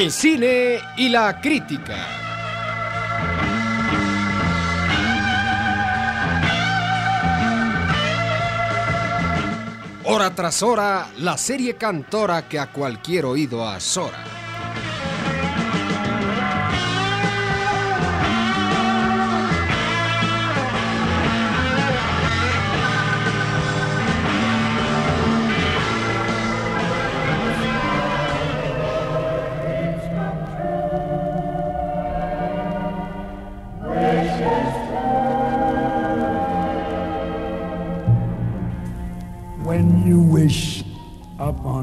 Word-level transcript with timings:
El 0.00 0.10
cine 0.10 0.80
y 0.96 1.10
la 1.10 1.42
crítica. 1.42 1.94
Hora 10.04 10.34
tras 10.34 10.62
hora, 10.62 11.06
la 11.18 11.36
serie 11.36 11.74
cantora 11.74 12.48
que 12.48 12.58
a 12.58 12.72
cualquier 12.72 13.26
oído 13.26 13.68
azora. 13.68 14.29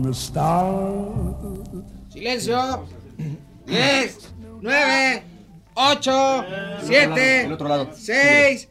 A 0.08 0.12
star. 0.12 0.66
Silencio. 2.10 2.86
10, 3.66 4.34
9, 4.62 5.24
8, 5.76 6.46
7, 6.84 7.58
6, 7.94 8.70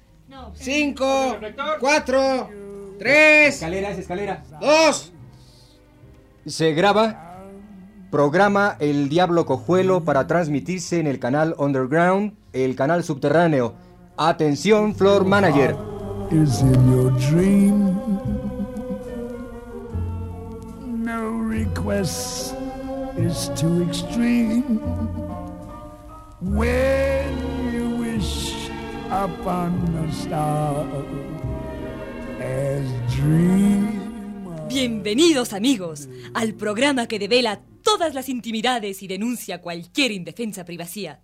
5, 0.55 1.37
4, 1.81 2.51
3, 2.99 3.55
Escaleras, 3.55 3.99
escalera. 3.99 4.43
2. 4.61 5.13
Se 6.47 6.73
graba. 6.73 7.23
Programa 8.11 8.77
El 8.79 9.09
Diablo 9.09 9.45
Cojuelo 9.47 10.05
para 10.05 10.27
transmitirse 10.27 11.01
en 11.01 11.07
el 11.09 11.19
canal 11.19 11.55
Underground, 11.59 12.35
el 12.53 12.77
canal 12.77 13.05
subterráneo. 13.05 13.75
Atención, 14.17 14.95
Floor 14.95 15.25
Manager. 15.25 15.77
Is 16.31 16.61
in 16.61 16.91
your 16.91 17.13
dream. 17.31 18.16
Request 21.37 22.55
is 23.17 23.51
too 23.55 23.83
extreme. 23.83 24.81
Bienvenidos 34.69 35.53
amigos 35.53 36.09
al 36.35 36.55
programa 36.55 37.07
que 37.07 37.19
devela 37.19 37.63
todas 37.83 38.15
las 38.15 38.29
intimidades 38.29 39.03
y 39.03 39.09
denuncia 39.09 39.61
cualquier 39.61 40.13
indefensa 40.13 40.65
privacidad. 40.65 41.21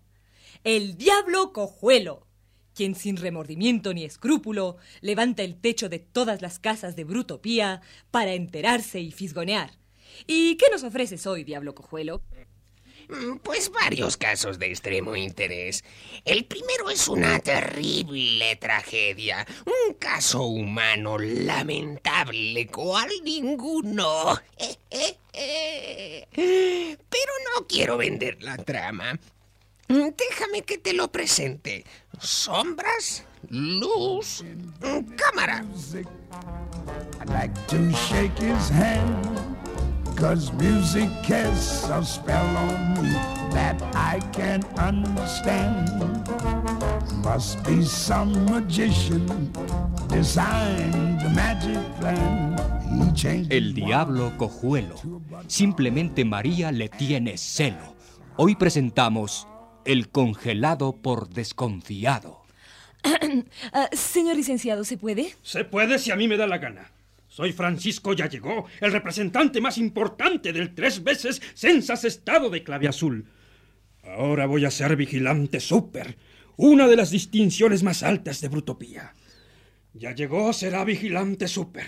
El 0.65 0.97
diablo 0.97 1.53
cojuelo, 1.53 2.27
quien 2.75 2.95
sin 2.95 3.17
remordimiento 3.17 3.93
ni 3.93 4.05
escrúpulo 4.05 4.77
levanta 5.01 5.43
el 5.43 5.57
techo 5.57 5.89
de 5.89 5.99
todas 5.99 6.41
las 6.41 6.59
casas 6.59 6.97
de 6.97 7.05
Brutopía 7.05 7.83
para 8.11 8.33
enterarse 8.33 9.01
y 9.01 9.11
fisgonear. 9.11 9.82
¿Y 10.27 10.57
qué 10.57 10.67
nos 10.71 10.83
ofreces 10.83 11.27
hoy, 11.27 11.45
diablo 11.45 11.75
cojuelo? 11.75 12.23
Mm, 13.09 13.39
Pues 13.43 13.71
varios 13.71 14.17
casos 14.17 14.59
de 14.59 14.67
extremo 14.67 15.17
interés. 15.17 15.85
El 16.25 16.45
primero 16.45 16.89
es 16.89 17.09
una 17.09 17.39
terrible 17.41 18.57
tragedia, 18.57 19.47
un 19.67 19.95
caso 19.95 20.45
humano 20.45 21.19
lamentable 21.19 22.67
cual 22.69 23.11
ninguno. 23.25 24.39
Pero 26.35 27.33
no 27.55 27.67
quiero 27.67 27.97
vender 27.97 28.43
la 28.43 28.57
trama. 28.57 29.19
Mm, 29.89 30.09
Déjame 30.17 30.63
que 30.63 30.79
te 30.79 30.93
lo 30.95 31.11
presente. 31.11 31.85
Sombras, 32.21 33.25
luz, 33.49 34.45
mm, 34.81 35.15
cámara. 35.17 35.65
I'd 37.21 37.29
like 37.29 37.55
to 37.69 37.77
shake 37.91 38.39
his 38.39 38.71
hand. 38.71 39.52
Cause 40.23 40.53
music 40.53 41.11
has 41.27 41.91
a 41.91 42.01
spell 42.05 42.57
on 42.57 43.03
me 43.03 43.11
that 43.51 43.77
I 43.93 44.21
can't 44.31 44.65
understand. 44.79 45.91
Must 47.25 47.59
be 47.65 47.83
some 47.83 48.33
magician 48.45 49.27
designed 50.07 51.21
the 51.23 51.29
magic 51.35 51.77
plan. 51.99 52.55
El 53.51 53.75
diablo 53.75 54.33
cojuelo. 54.39 54.95
Simplemente 55.49 56.25
María 56.25 56.71
le 56.71 56.89
tiene 56.89 57.37
celo. 57.37 57.97
Hoy 58.37 58.55
presentamos 58.55 59.49
El 59.85 60.09
congelado 60.09 61.03
por 61.03 61.31
desconfiado. 61.31 62.43
Ah, 63.73 63.89
señor 63.93 64.37
licenciado, 64.37 64.85
¿se 64.85 64.97
puede? 64.97 65.35
Se 65.43 65.65
puede 65.65 65.99
si 65.99 66.13
a 66.13 66.17
mí 66.17 66.29
me 66.29 66.37
da 66.37 66.47
la 66.47 66.59
gana. 66.59 66.93
Soy 67.33 67.55
Francisco 67.55 68.13
Ya 68.13 68.29
llegó, 68.29 68.67
el 68.79 68.93
representante 68.93 69.59
más 69.63 69.79
importante 69.79 70.53
del 70.53 70.75
tres 70.75 71.03
veces 71.03 71.41
Censas 71.55 72.05
Estado 72.05 72.51
de 72.51 72.63
Clave 72.63 72.89
Azul. 72.89 73.25
Ahora 74.03 74.45
voy 74.45 74.67
a 74.67 74.71
ser 74.71 74.97
vigilante 74.97 75.59
súper, 75.59 76.19
una 76.59 76.87
de 76.87 76.97
las 76.97 77.11
distinciones 77.11 77.83
más 77.85 78.03
altas 78.03 78.43
de 78.43 78.49
Brutopía. 78.49 79.15
Ya 79.95 80.15
llegó 80.15 80.53
será 80.53 80.85
vigilante 80.85 81.49
súper. 81.49 81.87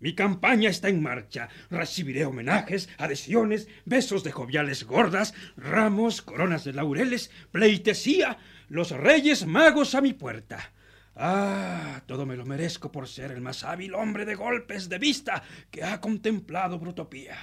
Mi 0.00 0.14
campaña 0.14 0.68
está 0.68 0.90
en 0.90 1.02
marcha. 1.02 1.48
Recibiré 1.70 2.26
homenajes, 2.26 2.90
adhesiones, 2.98 3.68
besos 3.86 4.22
de 4.22 4.32
joviales 4.32 4.84
gordas, 4.84 5.32
ramos, 5.56 6.20
coronas 6.20 6.64
de 6.64 6.74
laureles, 6.74 7.30
pleitesía, 7.52 8.36
los 8.68 8.90
reyes 8.90 9.46
magos 9.46 9.94
a 9.94 10.02
mi 10.02 10.12
puerta. 10.12 10.74
Ah, 11.20 12.00
todo 12.06 12.24
me 12.24 12.36
lo 12.36 12.46
merezco 12.46 12.92
por 12.92 13.08
ser 13.08 13.32
el 13.32 13.40
más 13.40 13.64
hábil 13.64 13.94
hombre 13.94 14.24
de 14.24 14.36
golpes 14.36 14.88
de 14.88 14.98
vista 14.98 15.42
que 15.68 15.82
ha 15.82 16.00
contemplado 16.00 16.78
Brutopía. 16.78 17.36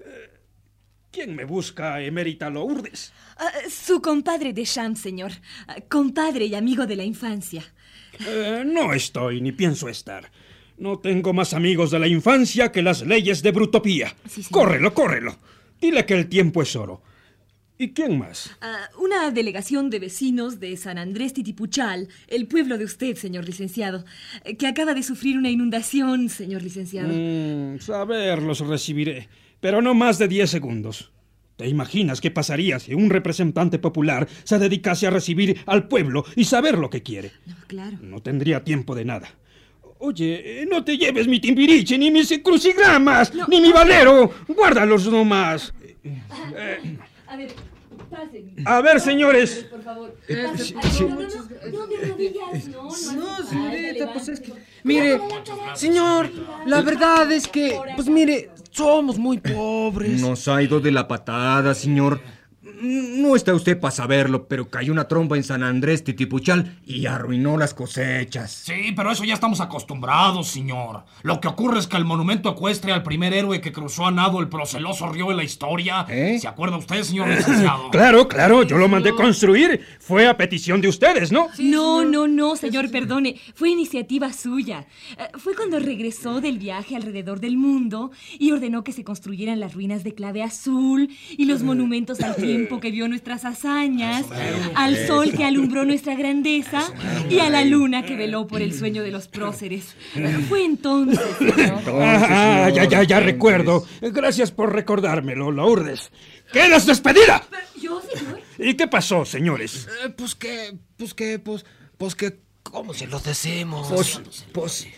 Eh, 0.00 0.30
¿Quién 1.10 1.34
me 1.34 1.44
busca, 1.44 2.02
emérita 2.02 2.50
Lourdes? 2.50 3.14
Ah, 3.38 3.50
su 3.70 4.02
compadre 4.02 4.52
de 4.52 4.64
Sham, 4.64 4.96
señor. 4.96 5.32
Ah, 5.66 5.76
compadre 5.88 6.44
y 6.44 6.54
amigo 6.54 6.86
de 6.86 6.96
la 6.96 7.04
infancia. 7.04 7.64
Eh, 8.26 8.64
no 8.66 8.92
estoy 8.92 9.40
ni 9.40 9.52
pienso 9.52 9.88
estar. 9.88 10.30
No 10.76 10.98
tengo 10.98 11.32
más 11.32 11.54
amigos 11.54 11.90
de 11.90 11.98
la 11.98 12.06
infancia 12.06 12.70
que 12.70 12.82
las 12.82 13.00
leyes 13.00 13.42
de 13.42 13.50
Brutopía. 13.50 14.14
Sí, 14.28 14.44
córrelo, 14.50 14.92
córrelo. 14.92 15.38
Dile 15.80 16.04
que 16.04 16.14
el 16.14 16.28
tiempo 16.28 16.60
es 16.60 16.76
oro. 16.76 17.02
¿Y 17.80 17.92
quién 17.92 18.18
más? 18.18 18.50
Ah, 18.60 18.90
una 18.98 19.30
delegación 19.30 19.88
de 19.88 20.00
vecinos 20.00 20.58
de 20.58 20.76
San 20.76 20.98
Andrés 20.98 21.32
Titipuchal, 21.32 22.08
el 22.26 22.48
pueblo 22.48 22.76
de 22.76 22.84
usted, 22.84 23.16
señor 23.16 23.44
licenciado, 23.44 24.04
eh, 24.44 24.56
que 24.56 24.66
acaba 24.66 24.94
de 24.94 25.04
sufrir 25.04 25.38
una 25.38 25.48
inundación, 25.48 26.28
señor 26.28 26.62
licenciado. 26.64 27.08
Mm, 27.08 27.78
saber 27.78 28.42
los 28.42 28.58
recibiré, 28.60 29.28
pero 29.60 29.80
no 29.80 29.94
más 29.94 30.18
de 30.18 30.26
10 30.26 30.50
segundos. 30.50 31.12
¿Te 31.54 31.68
imaginas 31.68 32.20
qué 32.20 32.32
pasaría 32.32 32.80
si 32.80 32.94
un 32.94 33.10
representante 33.10 33.78
popular 33.78 34.28
se 34.42 34.58
dedicase 34.58 35.06
a 35.06 35.10
recibir 35.10 35.60
al 35.66 35.86
pueblo 35.86 36.24
y 36.34 36.44
saber 36.44 36.78
lo 36.78 36.90
que 36.90 37.04
quiere? 37.04 37.30
No, 37.46 37.54
claro. 37.68 37.96
No 38.00 38.20
tendría 38.20 38.64
tiempo 38.64 38.96
de 38.96 39.04
nada. 39.04 39.28
Oye, 40.00 40.62
eh, 40.62 40.66
no 40.66 40.82
te 40.82 40.96
lleves 40.96 41.28
mi 41.28 41.40
timbiriche, 41.40 41.96
ni 41.96 42.10
mis 42.10 42.40
crucigramas, 42.42 43.32
ni 43.48 43.60
mi 43.60 43.72
valero. 43.72 44.32
Guárdalos 44.48 45.08
nomás. 45.08 45.72
A 47.28 47.36
ver. 47.36 47.48
A 48.64 48.80
ver, 48.80 49.00
señores. 49.00 49.66
Por 49.70 49.82
favor. 49.82 50.16
Eh, 50.28 50.46
no, 50.46 51.08
no, 51.08 51.08
no, 51.08 51.26
no, 51.70 51.86
de 51.86 51.96
rodillas, 52.08 52.68
no, 52.68 52.82
no. 52.82 53.12
No, 53.12 53.32
hace 53.32 53.50
señorita, 53.50 54.12
pues 54.12 54.28
es 54.28 54.40
que... 54.40 54.52
Mire, 54.84 55.20
señor, 55.74 56.30
la 56.66 56.80
verdad 56.82 57.30
es 57.32 57.46
que, 57.48 57.78
pues 57.96 58.08
mire, 58.08 58.50
somos 58.70 59.18
muy 59.18 59.38
pobres. 59.38 60.20
Nos 60.20 60.46
ha 60.48 60.62
ido 60.62 60.80
de 60.80 60.90
la 60.92 61.06
patada, 61.06 61.74
señor. 61.74 62.20
No 62.80 63.34
está 63.34 63.54
usted 63.54 63.78
para 63.78 63.90
saberlo, 63.90 64.46
pero 64.46 64.68
cayó 64.68 64.92
una 64.92 65.08
tromba 65.08 65.36
en 65.36 65.44
San 65.44 65.62
Andrés 65.62 66.04
Titipuchal 66.04 66.78
y 66.86 67.06
arruinó 67.06 67.56
las 67.56 67.74
cosechas. 67.74 68.50
Sí, 68.52 68.92
pero 68.94 69.10
eso 69.10 69.24
ya 69.24 69.34
estamos 69.34 69.60
acostumbrados, 69.60 70.48
señor. 70.48 71.04
Lo 71.22 71.40
que 71.40 71.48
ocurre 71.48 71.78
es 71.78 71.86
que 71.86 71.96
el 71.96 72.04
monumento 72.04 72.50
ecuestre 72.50 72.92
al 72.92 73.02
primer 73.02 73.32
héroe 73.32 73.60
que 73.60 73.72
cruzó 73.72 74.06
a 74.06 74.10
nado 74.10 74.40
el 74.40 74.48
proceloso 74.48 75.08
río 75.10 75.28
de 75.28 75.34
la 75.34 75.44
historia. 75.44 76.06
¿Eh? 76.08 76.38
¿Se 76.40 76.46
acuerda 76.48 76.76
usted, 76.76 77.02
señor 77.02 77.28
licenciado? 77.28 77.90
Claro, 77.98 78.28
claro, 78.28 78.62
yo 78.62 78.78
lo 78.78 78.88
mandé 78.88 79.12
construir. 79.12 79.80
Fue 79.98 80.26
a 80.28 80.36
petición 80.36 80.80
de 80.80 80.88
ustedes, 80.88 81.32
¿no? 81.32 81.48
No, 81.58 82.04
no, 82.04 82.28
no, 82.28 82.54
señor, 82.54 82.90
perdone. 82.90 83.36
Fue 83.54 83.70
iniciativa 83.70 84.32
suya. 84.32 84.86
Eh, 85.18 85.28
Fue 85.38 85.54
cuando 85.54 85.78
regresó 85.78 86.40
del 86.40 86.58
viaje 86.58 86.94
alrededor 86.96 87.40
del 87.40 87.56
mundo 87.56 88.10
y 88.38 88.52
ordenó 88.52 88.84
que 88.84 88.92
se 88.92 89.04
construyeran 89.04 89.58
las 89.58 89.74
ruinas 89.74 90.04
de 90.04 90.14
clave 90.14 90.42
azul 90.42 91.08
y 91.36 91.44
los 91.46 91.62
monumentos 91.62 92.20
al 92.20 92.36
tiempo 92.36 92.67
tiempo 92.68 92.80
que 92.80 92.90
vio 92.90 93.08
nuestras 93.08 93.44
hazañas, 93.44 94.26
al 94.74 95.06
sol 95.06 95.32
que 95.32 95.44
alumbró 95.44 95.84
nuestra 95.84 96.14
grandeza 96.14 96.82
y 97.30 97.38
a 97.38 97.48
la 97.48 97.64
luna 97.64 98.04
que 98.04 98.14
veló 98.14 98.46
por 98.46 98.60
el 98.60 98.74
sueño 98.74 99.02
de 99.02 99.10
los 99.10 99.26
próceres. 99.28 99.96
Fue 100.48 100.64
entonces, 100.64 101.20
señor. 101.38 101.82
Ah, 101.86 102.66
ah, 102.66 102.70
ya, 102.70 102.84
ya, 102.84 103.02
ya 103.04 103.20
recuerdo. 103.20 103.86
Gracias 104.02 104.50
por 104.50 104.72
recordármelo, 104.72 105.50
Lourdes. 105.50 106.10
¡Quedas 106.52 106.86
despedida! 106.86 107.42
¿Yo, 107.80 108.00
señor? 108.00 108.40
¿Y 108.58 108.74
qué 108.74 108.86
pasó, 108.86 109.24
señores? 109.24 109.88
Eh, 110.04 110.10
pues 110.10 110.34
que, 110.34 110.76
pues 110.96 111.14
que, 111.14 111.38
pues, 111.38 111.64
pues 111.96 112.14
que, 112.14 112.38
¿cómo 112.62 112.92
se 112.92 113.06
lo 113.06 113.18
decimos? 113.20 113.88
Pues, 113.88 114.20
pues, 114.52 114.88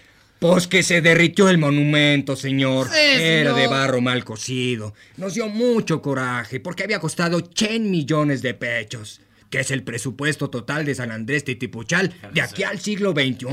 pues 0.41 0.67
que 0.67 0.83
se 0.83 1.03
derritió 1.03 1.49
el 1.51 1.59
monumento, 1.59 2.35
señor. 2.35 2.89
Era 2.97 3.53
de 3.53 3.69
barro 3.69 4.01
mal 4.01 4.25
cocido. 4.25 4.95
Nos 5.19 5.35
dio 5.35 5.49
mucho 5.49 6.03
coraje 6.03 6.59
porque 6.59 6.83
había 6.83 6.99
costado 6.99 7.41
100 7.55 7.91
millones 7.91 8.41
de 8.41 8.55
pechos, 8.55 9.21
que 9.51 9.61
es 9.61 9.71
el 9.71 9.85
presupuesto 9.85 10.49
total 10.49 10.87
de 10.87 10.95
San 10.95 11.13
Andrés 11.13 11.45
Titipuchal 11.45 12.13
de 12.33 12.41
aquí 12.41 12.63
al 12.65 12.81
siglo 12.81 13.13
XXI. 13.13 13.47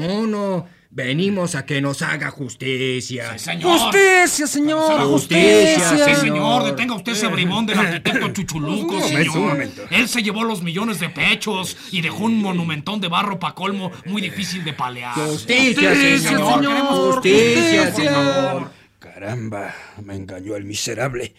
Venimos 0.90 1.56
a 1.56 1.66
que 1.66 1.82
nos 1.82 2.02
haga 2.02 2.32
justicia. 2.32 3.38
Señor. 3.38 3.78
Justicia, 3.78 4.48
señor, 4.48 5.02
Justicia, 5.10 5.90
justicia. 5.90 6.16
Sí, 6.16 6.22
señor, 6.22 6.64
detenga 6.64 6.96
usted 6.96 7.12
ese 7.12 7.28
brimón 7.28 7.66
del 7.66 7.78
arquitecto 7.80 8.30
Chuchuluco, 8.30 8.96
Un 8.96 9.00
momento, 9.02 9.06
un 9.06 9.10
señor. 9.34 9.50
momento. 9.50 9.82
Él 9.92 10.08
se 10.08 10.24
llevó 10.24 10.44
los 10.46 10.64
millones 10.64 11.00
de 11.02 11.10
pechos 11.10 11.76
y 11.92 12.02
dejó 12.02 12.24
un 12.24 12.42
monumentón 12.42 13.02
de 13.02 13.10
barro 13.10 13.38
pa' 13.38 13.54
colmo 13.54 13.92
muy 14.06 14.22
difícil 14.22 14.64
de 14.64 14.72
palear. 14.74 15.14
Justicia, 15.14 15.90
Justicia, 15.90 16.30
señor. 16.30 16.62
queremos 16.62 17.14
Justicia, 17.16 17.86
justicia. 17.88 17.92
señor. 17.94 18.72
Caramba, 19.00 19.76
me 20.04 20.16
engañó 20.16 20.56
el 20.56 20.64
miserable. 20.64 21.36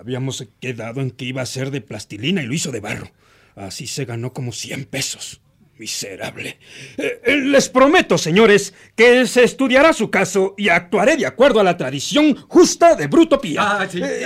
Habíamos 0.00 0.46
quedado 0.60 1.02
en 1.02 1.10
que 1.10 1.26
iba 1.26 1.42
a 1.42 1.46
ser 1.46 1.70
de 1.70 1.82
plastilina 1.82 2.42
y 2.42 2.46
lo 2.46 2.54
hizo 2.54 2.70
de 2.72 2.80
barro. 2.80 3.10
Así 3.54 3.86
se 3.86 4.06
ganó 4.06 4.32
como 4.32 4.52
100 4.52 4.86
pesos. 4.86 5.41
Miserable. 5.82 6.60
Eh, 6.96 7.20
eh, 7.24 7.36
les 7.38 7.68
prometo, 7.68 8.16
señores, 8.16 8.72
que 8.94 9.26
se 9.26 9.42
estudiará 9.42 9.92
su 9.92 10.12
caso 10.12 10.54
y 10.56 10.68
actuaré 10.68 11.16
de 11.16 11.26
acuerdo 11.26 11.58
a 11.58 11.64
la 11.64 11.76
tradición 11.76 12.36
justa 12.46 12.94
de 12.94 13.08
Brutopía. 13.08 13.80
Ah, 13.80 13.88
sí. 13.90 14.00
Eh, 14.00 14.24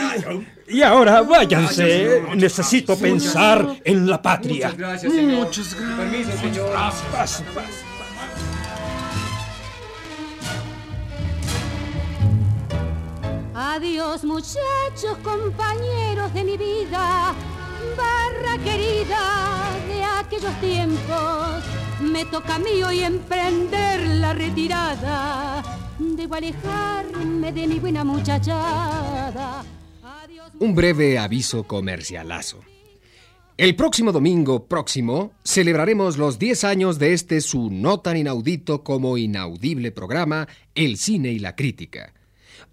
y 0.69 0.83
ahora 0.83 1.23
váyanse. 1.23 2.21
Necesito 2.35 2.99
pensar 2.99 3.67
en 3.85 4.07
la 4.07 4.21
patria. 4.21 4.67
Muchas 4.67 4.77
gracias, 4.79 5.13
señor. 5.15 5.47
Muchas 5.47 5.75
gracias. 5.75 5.99
Permiso, 5.99 6.41
señor. 6.43 6.73
Paso, 6.75 7.05
paso. 7.15 7.45
Adiós 13.55 14.25
muchachos, 14.25 15.17
compañeros 15.23 16.35
de 16.35 16.45
mi 16.45 16.59
vida, 16.59 17.35
barra 17.97 18.59
querida 18.65 19.71
de 19.87 20.05
aquellos 20.05 20.61
tiempos. 20.61 21.65
Me 22.01 22.25
toca 22.25 22.57
a 22.57 22.59
mí 22.59 22.83
hoy 22.83 23.01
emprender 23.01 24.07
la 24.07 24.33
retirada. 24.33 25.63
Debo 25.99 26.35
alejarme 26.35 27.53
de 27.53 27.67
mi 27.67 27.79
buena 27.79 28.05
muchachada. 28.05 29.65
Adiós, 30.03 30.53
Un 30.59 30.75
breve 30.75 31.19
aviso 31.19 31.65
comercialazo. 31.65 32.61
El 33.59 33.75
próximo 33.75 34.13
domingo 34.13 34.67
próximo 34.67 35.33
celebraremos 35.43 36.19
los 36.19 36.39
10 36.39 36.65
años 36.65 36.99
de 36.99 37.15
este 37.15 37.41
su 37.41 37.71
no 37.71 38.01
tan 38.01 38.19
inaudito 38.19 38.85
como 38.85 39.17
inaudible 39.17 39.93
programa 39.93 40.47
El 40.75 40.99
cine 40.99 41.31
y 41.33 41.39
la 41.39 41.57
crítica. 41.57 42.13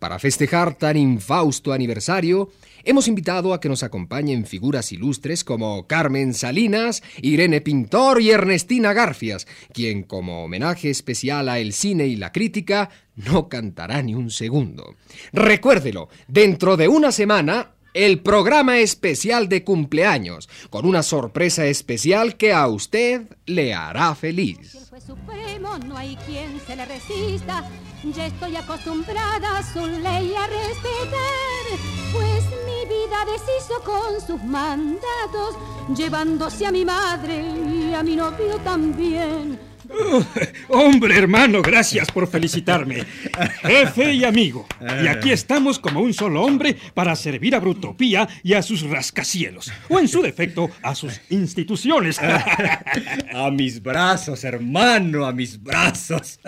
Para 0.03 0.19
festejar 0.19 0.75
tan 0.75 0.97
infausto 0.97 1.71
aniversario, 1.71 2.51
hemos 2.83 3.07
invitado 3.07 3.53
a 3.53 3.61
que 3.61 3.69
nos 3.69 3.83
acompañen 3.83 4.45
figuras 4.45 4.91
ilustres 4.91 5.45
como 5.45 5.87
Carmen 5.87 6.33
Salinas, 6.33 7.01
Irene 7.21 7.61
Pintor 7.61 8.21
y 8.21 8.31
Ernestina 8.31 8.91
Garfias, 8.91 9.47
quien 9.71 10.03
como 10.03 10.43
homenaje 10.43 10.89
especial 10.89 11.47
a 11.47 11.59
el 11.59 11.71
cine 11.71 12.05
y 12.07 12.17
la 12.17 12.33
crítica 12.33 12.89
no 13.15 13.47
cantará 13.47 14.01
ni 14.01 14.13
un 14.13 14.29
segundo. 14.29 14.97
Recuérdelo, 15.31 16.09
dentro 16.27 16.75
de 16.75 16.89
una 16.89 17.13
semana 17.13 17.71
el 17.93 18.19
programa 18.21 18.79
especial 18.79 19.49
de 19.49 19.63
cumpleaños, 19.63 20.49
con 20.69 20.85
una 20.85 21.03
sorpresa 21.03 21.65
especial 21.65 22.37
que 22.37 22.53
a 22.53 22.67
usted 22.67 23.23
le 23.45 23.73
hará 23.73 24.15
feliz. 24.15 24.71
supremo, 25.05 25.77
no 25.85 25.97
hay 25.97 26.15
quien 26.25 26.59
se 26.65 26.75
le 26.75 26.85
resista. 26.85 27.69
Ya 28.15 28.25
estoy 28.25 28.55
acostumbrada 28.55 29.59
a 29.59 29.63
su 29.63 29.85
ley 29.85 30.33
a 30.35 30.47
respetar, 30.47 31.63
pues 32.11 32.43
mi 32.65 32.85
vida 32.87 33.25
deshizo 33.25 33.81
con 33.83 34.19
sus 34.25 34.43
mandatos, 34.43 35.55
llevándose 35.95 36.65
a 36.65 36.71
mi 36.71 36.83
madre 36.83 37.41
y 37.41 37.93
a 37.93 38.03
mi 38.03 38.15
novio 38.15 38.57
también. 38.63 39.72
Uh, 39.93 40.23
hombre, 40.69 41.17
hermano, 41.17 41.61
gracias 41.61 42.11
por 42.11 42.27
felicitarme. 42.27 43.03
Jefe 43.61 44.13
y 44.13 44.23
amigo. 44.23 44.67
Y 45.03 45.07
aquí 45.07 45.31
estamos 45.31 45.79
como 45.79 46.01
un 46.01 46.13
solo 46.13 46.41
hombre 46.41 46.75
para 46.93 47.15
servir 47.15 47.55
a 47.55 47.59
Brutopía 47.59 48.27
y 48.41 48.53
a 48.53 48.63
sus 48.63 48.81
rascacielos. 48.81 49.71
O 49.89 49.99
en 49.99 50.07
su 50.07 50.21
defecto, 50.21 50.69
a 50.81 50.95
sus 50.95 51.21
instituciones. 51.29 52.19
A 53.33 53.49
mis 53.51 53.81
brazos, 53.81 54.43
hermano, 54.43 55.25
a 55.25 55.33
mis 55.33 55.61
brazos. 55.61 56.39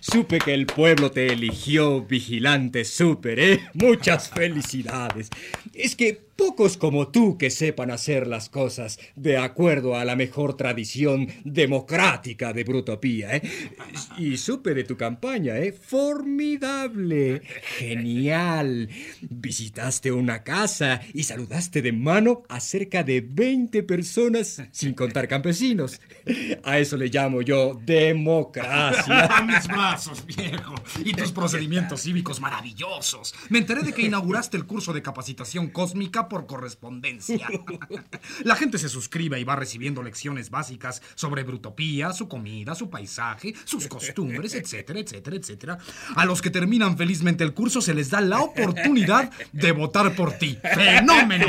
Supe 0.00 0.38
que 0.38 0.52
el 0.52 0.66
pueblo 0.66 1.10
te 1.10 1.32
eligió 1.32 2.02
vigilante 2.02 2.84
súper, 2.84 3.38
¿eh? 3.38 3.60
Muchas 3.74 4.28
felicidades. 4.28 5.28
Es 5.72 5.94
que 5.94 6.29
pocos 6.40 6.78
como 6.78 7.08
tú 7.08 7.36
que 7.36 7.50
sepan 7.50 7.90
hacer 7.90 8.26
las 8.26 8.48
cosas 8.48 8.98
de 9.14 9.36
acuerdo 9.36 9.94
a 9.94 10.06
la 10.06 10.16
mejor 10.16 10.56
tradición 10.56 11.28
democrática 11.44 12.54
de 12.54 12.64
Brutopía, 12.64 13.36
¿eh? 13.36 13.42
Y 14.16 14.38
supe 14.38 14.72
de 14.72 14.84
tu 14.84 14.96
campaña, 14.96 15.58
¿eh? 15.58 15.70
Formidable, 15.72 17.42
genial. 17.76 18.88
Visitaste 19.20 20.12
una 20.12 20.42
casa 20.42 21.02
y 21.12 21.24
saludaste 21.24 21.82
de 21.82 21.92
mano 21.92 22.44
a 22.48 22.58
cerca 22.60 23.02
de 23.02 23.20
20 23.20 23.82
personas, 23.82 24.62
sin 24.72 24.94
contar 24.94 25.28
campesinos. 25.28 26.00
A 26.64 26.78
eso 26.78 26.96
le 26.96 27.08
llamo 27.08 27.42
yo 27.42 27.78
democracia. 27.84 29.42
Mis 29.46 29.68
brazos, 29.68 30.24
viejo. 30.24 30.74
Y 31.04 31.12
tus 31.12 31.32
procedimientos 31.32 32.00
cívicos 32.00 32.40
maravillosos. 32.40 33.34
Me 33.50 33.58
enteré 33.58 33.82
de 33.82 33.92
que 33.92 34.06
inauguraste 34.06 34.56
el 34.56 34.64
curso 34.64 34.94
de 34.94 35.02
capacitación 35.02 35.68
cósmica 35.68 36.29
por 36.30 36.46
correspondencia. 36.46 37.46
La 38.44 38.56
gente 38.56 38.78
se 38.78 38.88
suscribe 38.88 39.38
y 39.38 39.44
va 39.44 39.56
recibiendo 39.56 40.02
lecciones 40.02 40.48
básicas 40.48 41.02
sobre 41.14 41.42
brutopía, 41.42 42.14
su 42.14 42.26
comida, 42.26 42.74
su 42.74 42.88
paisaje, 42.88 43.52
sus 43.64 43.86
costumbres, 43.86 44.54
etcétera, 44.54 45.00
etcétera, 45.00 45.36
etcétera. 45.36 45.78
A 46.16 46.24
los 46.24 46.40
que 46.40 46.48
terminan 46.48 46.96
felizmente 46.96 47.44
el 47.44 47.52
curso 47.52 47.82
se 47.82 47.92
les 47.92 48.08
da 48.08 48.22
la 48.22 48.40
oportunidad 48.40 49.30
de 49.52 49.72
votar 49.72 50.14
por 50.14 50.32
ti. 50.32 50.56
¡Fenómeno! 50.62 51.46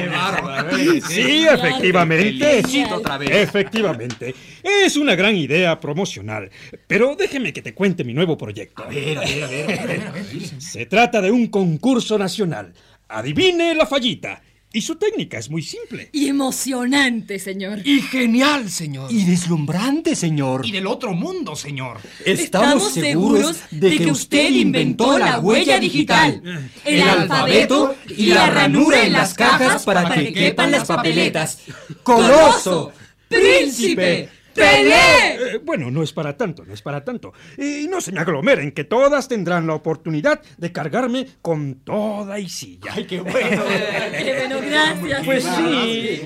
Sí, 1.08 1.46
efectivamente. 1.48 2.64
Otra 2.92 3.18
vez. 3.18 3.30
Efectivamente. 3.32 4.36
Es 4.64 4.98
una 4.98 5.16
gran 5.16 5.36
idea 5.36 5.80
promocional. 5.80 6.50
Pero 6.88 7.16
déjeme 7.16 7.54
que 7.54 7.62
te 7.62 7.74
cuente 7.74 8.04
mi 8.04 8.14
nuevo 8.14 8.38
proyecto. 8.38 8.84
A 8.84 8.88
ver, 8.88 9.18
a 9.18 9.22
ver, 9.22 9.44
a 9.44 9.48
ver, 9.48 9.80
a 9.80 9.86
ver, 9.86 10.08
a 10.08 10.12
ver. 10.12 10.26
Se 10.60 10.86
trata 10.88 11.22
de 11.22 11.32
un 11.32 11.48
concurso 11.48 12.18
nacional. 12.18 12.74
Adivine 13.08 13.76
la 13.76 13.86
fallita. 13.86 14.42
Y 14.74 14.82
su 14.82 14.96
técnica 14.96 15.38
es 15.38 15.50
muy 15.50 15.64
simple. 15.64 16.10
Y 16.14 16.30
emocionante, 16.30 17.40
señor. 17.40 17.86
Y 17.86 18.02
genial, 18.02 18.70
señor. 18.70 19.12
Y 19.12 19.26
deslumbrante, 19.26 20.16
señor. 20.16 20.66
Y 20.66 20.72
del 20.72 20.88
otro 20.88 21.14
mundo, 21.14 21.58
señor. 21.58 22.00
Estamos 22.26 22.94
seguros 22.94 23.58
de 23.70 23.98
que 23.98 24.12
usted 24.12 24.50
inventó 24.50 25.18
la 25.18 25.40
huella 25.40 25.78
digital, 25.78 26.42
el 26.86 27.02
alfabeto 27.02 27.96
y 28.08 28.28
la 28.28 28.50
ranura 28.50 29.06
en 29.06 29.14
las 29.14 29.34
cajas 29.34 29.84
para 29.84 30.14
que 30.14 30.32
quepan 30.32 30.72
las 30.72 30.88
papeletas. 30.88 31.60
¡Coloso! 32.04 32.94
¡Príncipe! 33.28 34.30
¡Pelé! 34.54 35.56
Eh, 35.56 35.62
bueno, 35.64 35.90
no 35.92 36.04
es 36.04 36.12
para 36.14 36.36
tanto, 36.38 36.66
no 36.66 36.74
es 36.74 36.82
para 36.82 37.04
tanto. 37.04 37.34
Y 37.58 37.88
no 37.88 38.02
se 38.02 38.12
me 38.12 38.20
aglomeren, 38.20 38.72
que 38.72 38.84
todas 38.84 39.28
tendrán 39.28 39.68
la 39.68 39.74
oportunidad 39.76 40.42
de 40.58 40.72
cargarme 40.72 41.28
con 41.42 41.76
toda 41.84 42.40
y 42.40 42.50
silla. 42.50 42.92
¡Ay, 42.94 43.06
qué 43.06 43.22
bueno! 43.22 43.64
¡Qué 44.12 44.36
bueno, 44.38 44.60
gracias! 44.62 45.26
Pues 45.26 45.44
sí. 45.44 46.22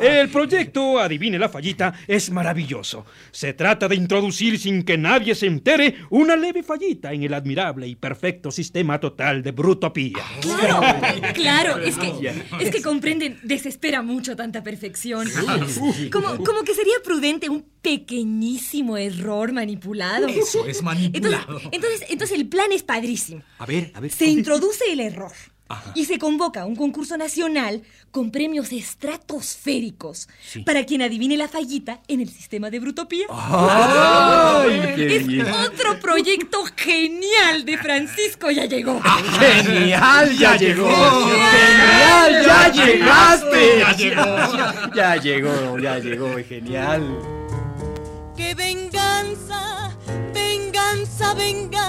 eh, 0.00 0.20
El 0.20 0.28
proyecto 0.28 0.98
Adivine 0.98 1.38
la 1.38 1.48
fallita 1.48 1.94
es 2.06 2.30
maravilloso. 2.30 3.04
Se 3.30 3.52
trata 3.52 3.88
de 3.88 3.96
introducir 3.96 4.58
sin 4.58 4.82
que 4.82 4.96
nadie 4.98 5.34
se 5.34 5.46
entere 5.46 5.96
una 6.10 6.36
leve 6.36 6.62
fallita 6.62 7.12
en 7.12 7.22
el 7.22 7.34
admirable 7.34 7.86
y 7.86 7.94
perfecto 7.96 8.50
sistema 8.50 8.98
total 9.00 9.42
de 9.42 9.52
Brutopía. 9.52 10.18
Claro, 10.40 10.80
claro, 11.34 11.78
es 11.78 11.96
que, 11.96 12.32
es 12.60 12.70
que 12.70 12.82
comprenden, 12.82 13.38
desespera 13.42 14.02
mucho 14.02 14.36
tanta 14.36 14.62
perfección. 14.62 15.28
Como, 16.10 16.36
como 16.44 16.62
que 16.62 16.69
sería 16.74 16.94
prudente 17.04 17.48
un 17.48 17.64
pequeñísimo 17.82 18.96
error 18.96 19.52
manipulado. 19.52 20.28
Eso 20.28 20.66
es 20.66 20.82
manipulado. 20.82 21.60
Entonces, 21.62 21.70
entonces, 21.72 22.10
entonces 22.10 22.38
el 22.38 22.48
plan 22.48 22.72
es 22.72 22.82
padrísimo. 22.82 23.42
A 23.58 23.66
ver, 23.66 23.92
a 23.94 24.00
ver. 24.00 24.10
Se 24.12 24.26
introduce 24.26 24.84
el 24.90 25.00
error. 25.00 25.32
Y 25.94 26.04
se 26.04 26.18
convoca 26.18 26.66
un 26.66 26.76
concurso 26.76 27.16
nacional 27.16 27.82
con 28.10 28.30
premios 28.30 28.72
estratosféricos 28.72 30.28
para 30.66 30.84
quien 30.84 31.02
adivine 31.02 31.36
la 31.36 31.48
fallita 31.48 32.00
en 32.08 32.20
el 32.20 32.28
sistema 32.28 32.70
de 32.70 32.80
Brutopía. 32.80 33.26
¡Ay, 33.30 34.80
qué 34.96 35.16
es 35.16 35.26
bien! 35.26 35.46
otro 35.50 36.00
proyecto 36.00 36.64
genial 36.76 37.64
de 37.64 37.78
Francisco 37.78 38.50
ya 38.50 38.64
llegó. 38.66 39.00
¡Genial! 39.38 40.36
¡Ya 40.36 40.56
llegó! 40.56 40.88
¡Genial! 40.88 42.44
¡Ya 42.46 42.72
llegaste! 42.72 43.78
¡Ya 43.78 43.92
llegó! 43.96 44.94
Ya 44.94 45.16
llegó, 45.16 45.78
ya 45.78 45.98
llegó, 45.98 46.36
genial. 46.48 47.18
¡Qué 48.36 48.54
venganza! 48.54 49.96
¡Venganza, 50.32 51.34
venganza! 51.34 51.79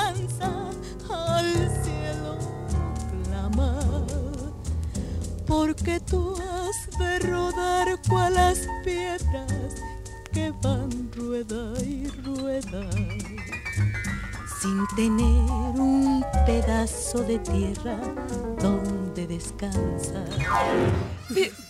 Porque 5.51 6.00
tú 6.00 6.34
has 6.38 6.98
de 6.98 7.20
rodar 7.27 8.00
cual 8.08 8.36
las 8.36 8.60
piedras 8.86 9.75
que 10.31 10.50
van 10.62 11.12
rueda 11.13 11.74
y 11.84 12.08
rueda. 12.24 12.89
Sin 14.62 14.88
tener 14.96 15.77
un 15.77 16.24
pedazo 16.46 17.20
de 17.24 17.38
tierra 17.39 17.98
donde 18.62 19.27
descansar. 19.27 20.29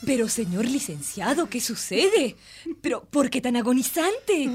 Pe- 0.02 0.08
Pero, 0.08 0.28
señor 0.28 0.66
licenciado, 0.66 1.48
¿qué 1.50 1.62
sucede? 1.62 2.36
¿Pero 2.82 3.04
por 3.06 3.30
qué 3.30 3.40
tan 3.42 3.56
agonizante? 3.56 4.50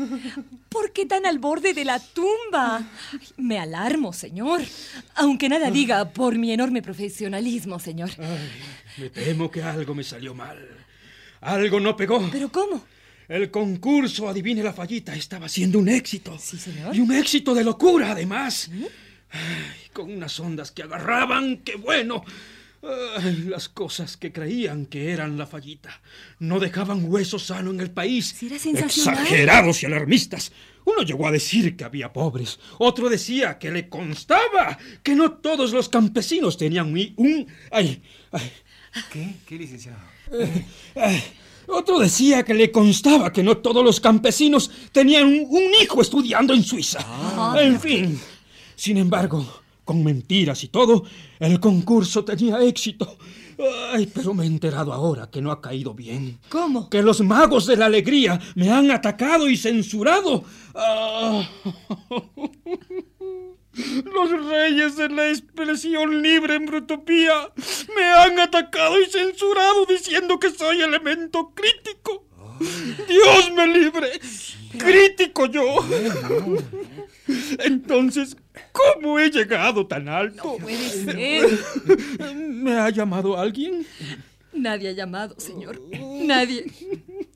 ¿Por 0.68 0.92
qué 0.92 1.06
tan 1.06 1.24
al 1.24 1.38
borde 1.38 1.72
de 1.72 1.84
la 1.84 1.98
tumba? 2.00 2.82
Me 3.36 3.58
alarmo, 3.58 4.12
señor. 4.12 4.60
Aunque 5.14 5.48
nada 5.48 5.70
diga 5.70 6.10
por 6.10 6.36
mi 6.36 6.52
enorme 6.52 6.82
profesionalismo, 6.82 7.78
señor. 7.78 8.10
Me 8.98 9.08
temo 9.10 9.50
que 9.50 9.62
algo 9.62 9.94
me 9.94 10.02
salió 10.04 10.34
mal. 10.34 10.58
Algo 11.40 11.80
no 11.80 11.96
pegó. 11.96 12.28
¿Pero 12.32 12.50
cómo? 12.50 12.84
El 13.28 13.50
concurso 13.50 14.28
Adivine 14.28 14.62
la 14.62 14.72
Fallita 14.72 15.14
estaba 15.14 15.48
siendo 15.48 15.78
un 15.78 15.88
éxito. 15.88 16.38
Sí, 16.38 16.58
señor. 16.58 16.94
Y 16.94 17.00
un 17.00 17.12
éxito 17.12 17.54
de 17.54 17.64
locura, 17.64 18.12
además. 18.12 18.70
Ay, 19.30 19.90
con 19.92 20.12
unas 20.12 20.38
ondas 20.38 20.70
que 20.70 20.82
agarraban, 20.82 21.58
qué 21.58 21.74
bueno. 21.76 22.24
Ay, 23.18 23.46
las 23.48 23.68
cosas 23.68 24.16
que 24.16 24.32
creían 24.32 24.86
que 24.86 25.10
eran 25.10 25.36
la 25.38 25.46
fallita 25.46 26.00
no 26.38 26.60
dejaban 26.60 27.10
hueso 27.10 27.38
sano 27.38 27.70
en 27.70 27.80
el 27.80 27.90
país. 27.90 28.34
Sí, 28.38 28.46
era 28.46 28.58
sensacional. 28.58 29.22
Exagerados 29.24 29.82
y 29.82 29.86
alarmistas. 29.86 30.52
Uno 30.84 31.02
llegó 31.02 31.26
a 31.26 31.32
decir 31.32 31.76
que 31.76 31.82
había 31.84 32.12
pobres, 32.12 32.60
otro 32.78 33.08
decía 33.08 33.58
que 33.58 33.72
le 33.72 33.88
constaba 33.88 34.78
que 35.02 35.16
no 35.16 35.32
todos 35.32 35.72
los 35.72 35.88
campesinos 35.88 36.56
tenían 36.56 36.92
un... 36.92 37.12
un- 37.16 37.46
ay, 37.72 38.00
ay, 38.30 38.52
¿Qué? 39.12 39.34
¿Qué, 39.46 39.56
licenciado? 39.56 39.98
Ay, 40.94 41.22
Otro 41.66 41.98
decía 41.98 42.44
que 42.44 42.54
le 42.54 42.70
constaba 42.70 43.32
que 43.32 43.42
no 43.42 43.56
todos 43.56 43.84
los 43.84 43.98
campesinos 44.00 44.70
tenían 44.92 45.24
un, 45.26 45.46
un 45.50 45.74
hijo 45.82 46.00
estudiando 46.00 46.54
en 46.54 46.62
Suiza. 46.62 47.04
En 47.60 47.80
fin, 47.80 48.20
sin 48.76 48.96
embargo, 48.98 49.62
con 49.86 50.04
mentiras 50.04 50.64
y 50.64 50.68
todo, 50.68 51.04
el 51.38 51.58
concurso 51.60 52.24
tenía 52.24 52.60
éxito. 52.60 53.16
Ay, 53.92 54.10
pero 54.12 54.34
me 54.34 54.44
he 54.44 54.46
enterado 54.46 54.92
ahora 54.92 55.30
que 55.30 55.40
no 55.40 55.50
ha 55.50 55.62
caído 55.62 55.94
bien. 55.94 56.38
¿Cómo? 56.50 56.90
Que 56.90 57.02
los 57.02 57.22
magos 57.22 57.66
de 57.66 57.76
la 57.76 57.86
alegría 57.86 58.38
me 58.54 58.70
han 58.70 58.90
atacado 58.90 59.48
y 59.48 59.56
censurado. 59.56 60.44
Ah. 60.74 61.48
Los 64.04 64.30
reyes 64.46 64.96
de 64.96 65.10
la 65.10 65.28
expresión 65.28 66.22
libre 66.22 66.54
en 66.54 66.64
Brutopía 66.64 67.52
me 67.94 68.04
han 68.04 68.40
atacado 68.40 68.98
y 68.98 69.04
censurado 69.04 69.84
diciendo 69.84 70.38
que 70.38 70.50
soy 70.50 70.80
elemento 70.80 71.52
crítico. 71.54 72.24
Dios 73.06 73.52
me 73.54 73.66
libre. 73.66 74.18
Crítico 74.78 75.44
yo. 75.46 75.62
Entonces, 77.58 78.36
¿cómo 78.72 79.18
he 79.18 79.30
llegado 79.30 79.86
tan 79.86 80.08
alto? 80.08 80.56
Puede 80.58 80.88
ser. 80.88 81.58
¿Me 82.36 82.72
ha 82.78 82.90
llamado 82.90 83.36
alguien? 83.38 83.86
Nadie 84.52 84.88
ha 84.88 84.92
llamado, 84.92 85.34
señor. 85.38 85.80
Nadie. 86.00 86.64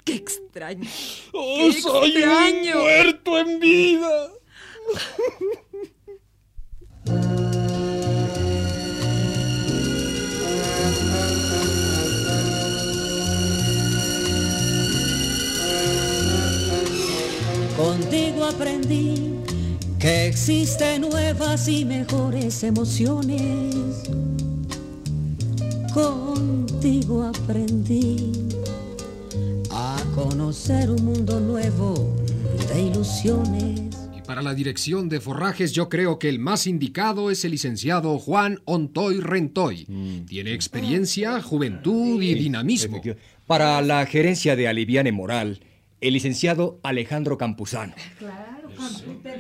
Qué 0.05 0.15
extraño. 0.15 0.89
Oh, 1.33 1.69
¡Qué 1.73 1.81
soy 1.81 2.17
extraño! 2.17 2.77
un 2.77 2.83
muerto 2.83 3.39
en 3.39 3.61
vida. 3.61 4.31
Contigo 17.77 18.45
aprendí 18.45 19.41
que 20.01 20.27
existen 20.29 21.03
nuevas 21.03 21.69
y 21.69 21.85
mejores 21.85 22.65
emociones. 22.65 24.09
Contigo 25.93 27.25
aprendí 27.25 28.33
a 29.71 30.03
conocer 30.15 30.91
un 30.91 31.05
mundo 31.05 31.39
nuevo 31.39 32.17
de 32.73 32.81
ilusiones. 32.81 33.81
Y 34.17 34.23
para 34.23 34.41
la 34.41 34.55
dirección 34.55 35.11
de 35.11 35.21
forrajes 35.21 35.73
yo 35.73 35.91
creo 35.91 36.19
que 36.19 36.31
el 36.31 36.39
más 36.39 36.67
indicado 36.67 37.31
es 37.31 37.45
el 37.45 37.51
licenciado 37.51 38.19
Juan 38.19 38.61
Ontoy 38.65 39.21
Rentoy. 39.21 39.87
Tiene 40.27 40.55
experiencia, 40.55 41.43
juventud 41.43 42.23
y 42.23 42.35
dinamismo. 42.35 42.97
Efectivo. 42.97 43.17
Para 43.47 43.83
la 43.83 44.07
gerencia 44.07 44.57
de 44.57 44.67
Aliviane 44.67 45.13
Moral, 45.13 45.61
el 46.01 46.15
licenciado 46.15 46.81
Alejandro 46.83 47.37
Campuzano. 47.37 47.93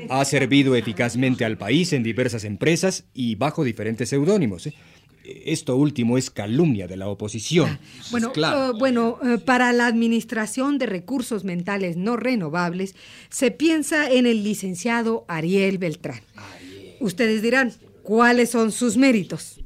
Ha 0.08 0.24
servido 0.24 0.74
eficazmente 0.76 1.44
al 1.44 1.56
país 1.58 1.92
en 1.92 2.02
diversas 2.02 2.44
empresas 2.44 3.04
y 3.14 3.34
bajo 3.34 3.64
diferentes 3.64 4.08
seudónimos. 4.08 4.66
¿eh? 4.66 4.74
Esto 5.24 5.76
último 5.76 6.18
es 6.18 6.30
calumnia 6.30 6.86
de 6.86 6.96
la 6.96 7.08
oposición. 7.08 7.78
Bueno, 8.10 8.32
Claro. 8.32 8.70
eh, 8.70 8.78
bueno 8.78 9.18
eh, 9.22 9.38
para 9.38 9.72
la 9.72 9.86
administración 9.86 10.78
de 10.78 10.86
recursos 10.86 11.44
mentales 11.44 11.96
no 11.96 12.16
renovables 12.16 12.94
se 13.28 13.50
piensa 13.50 14.10
en 14.10 14.26
el 14.26 14.42
licenciado 14.42 15.24
Ariel 15.28 15.78
Beltrán. 15.78 16.20
Ustedes 17.00 17.42
dirán, 17.42 17.72
¿cuáles 18.02 18.50
son 18.50 18.72
sus 18.72 18.96
méritos? 18.96 19.60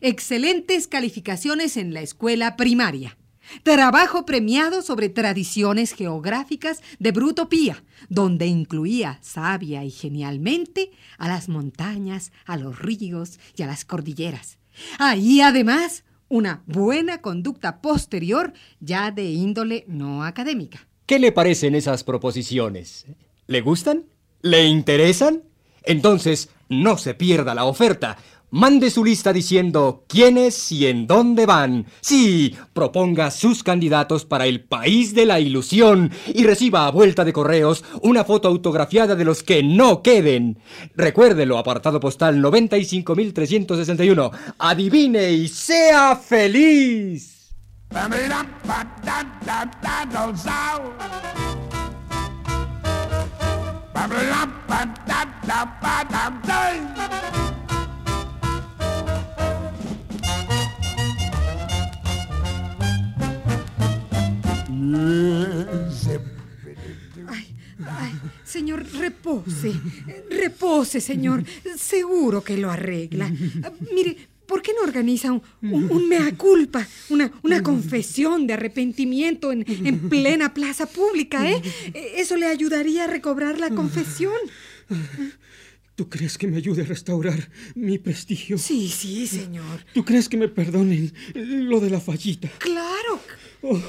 Excelentes 0.00 0.88
calificaciones 0.88 1.76
en 1.76 1.94
la 1.94 2.02
escuela 2.02 2.56
primaria. 2.56 3.16
Trabajo 3.62 4.26
premiado 4.26 4.82
sobre 4.82 5.08
tradiciones 5.08 5.92
geográficas 5.92 6.82
de 6.98 7.12
Brutopía, 7.12 7.82
donde 8.08 8.46
incluía 8.46 9.18
sabia 9.22 9.84
y 9.84 9.90
genialmente 9.90 10.90
a 11.18 11.28
las 11.28 11.48
montañas, 11.48 12.32
a 12.44 12.56
los 12.56 12.78
ríos 12.78 13.38
y 13.56 13.62
a 13.62 13.66
las 13.66 13.84
cordilleras. 13.84 14.58
Ahí 14.98 15.40
además 15.40 16.04
una 16.28 16.62
buena 16.66 17.20
conducta 17.20 17.80
posterior 17.80 18.52
ya 18.80 19.10
de 19.10 19.24
índole 19.30 19.84
no 19.86 20.24
académica. 20.24 20.86
¿Qué 21.06 21.18
le 21.18 21.32
parecen 21.32 21.74
esas 21.74 22.02
proposiciones? 22.02 23.06
¿Le 23.46 23.60
gustan? 23.60 24.06
¿Le 24.42 24.64
interesan? 24.64 25.42
Entonces, 25.84 26.50
no 26.68 26.98
se 26.98 27.14
pierda 27.14 27.54
la 27.54 27.64
oferta. 27.64 28.18
Mande 28.56 28.90
su 28.90 29.04
lista 29.04 29.34
diciendo 29.34 30.06
quiénes 30.08 30.72
y 30.72 30.86
en 30.86 31.06
dónde 31.06 31.44
van. 31.44 31.84
Sí, 32.00 32.56
proponga 32.72 33.30
sus 33.30 33.62
candidatos 33.62 34.24
para 34.24 34.46
el 34.46 34.64
país 34.64 35.14
de 35.14 35.26
la 35.26 35.40
ilusión 35.40 36.10
y 36.26 36.42
reciba 36.42 36.86
a 36.86 36.90
vuelta 36.90 37.22
de 37.26 37.34
correos 37.34 37.84
una 38.00 38.24
foto 38.24 38.48
autografiada 38.48 39.14
de 39.14 39.26
los 39.26 39.42
que 39.42 39.62
no 39.62 40.00
queden. 40.02 40.58
Recuérdelo, 40.94 41.58
apartado 41.58 42.00
postal 42.00 42.40
95361. 42.40 44.30
Adivine 44.58 45.32
y 45.32 45.48
sea 45.48 46.16
feliz. 46.16 47.54
Ay, 67.28 68.12
señor, 68.44 68.86
repose. 68.94 69.72
Repose, 70.30 71.00
señor. 71.00 71.44
Seguro 71.78 72.42
que 72.42 72.56
lo 72.56 72.70
arregla. 72.70 73.30
Mire, 73.94 74.16
¿por 74.46 74.62
qué 74.62 74.72
no 74.72 74.82
organiza 74.86 75.30
un, 75.32 75.42
un- 75.62 75.90
un 75.90 76.08
mea 76.08 76.34
culpa? 76.36 76.86
Una, 77.10 77.30
una 77.42 77.62
confesión 77.62 78.46
de 78.46 78.54
arrepentimiento 78.54 79.52
en, 79.52 79.64
en 79.68 80.08
plena 80.08 80.54
plaza 80.54 80.86
pública, 80.86 81.48
¿eh? 81.50 81.60
Eh, 81.92 82.12
Eso 82.16 82.36
le 82.36 82.46
ayudaría 82.46 83.04
a 83.04 83.08
recobrar 83.08 83.58
la 83.60 83.70
confesión. 83.70 84.34
¿Tú 85.96 86.08
crees 86.08 86.36
que 86.38 86.46
me 86.46 86.56
ayude 86.58 86.82
a 86.82 86.84
restaurar 86.86 87.50
mi 87.74 87.98
prestigio? 87.98 88.56
Sí, 88.58 88.88
sí, 88.88 89.26
señor. 89.26 89.84
¿Tú 89.94 90.04
crees 90.04 90.28
que 90.28 90.36
me 90.36 90.48
perdonen 90.48 91.12
lo 91.34 91.80
de 91.80 91.90
la 91.90 92.00
fallita? 92.00 92.48
Claro. 92.58 93.20
Oh, 93.62 93.80